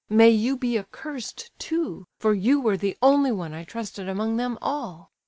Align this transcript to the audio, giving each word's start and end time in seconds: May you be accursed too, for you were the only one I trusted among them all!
May 0.09 0.31
you 0.31 0.57
be 0.57 0.79
accursed 0.79 1.51
too, 1.59 2.07
for 2.17 2.33
you 2.33 2.59
were 2.59 2.75
the 2.75 2.97
only 3.03 3.31
one 3.31 3.53
I 3.53 3.63
trusted 3.63 4.09
among 4.09 4.37
them 4.37 4.57
all! 4.59 5.11